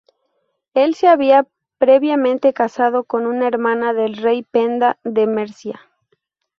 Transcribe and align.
Él 0.73 0.95
se 0.95 1.07
había 1.07 1.45
previamente 1.77 2.53
casado 2.53 3.03
con 3.03 3.27
una 3.27 3.47
hermana 3.47 3.93
del 3.93 4.15
rey 4.17 4.41
Penda 4.41 4.97
de 5.03 5.27
Mercia. 5.27 5.79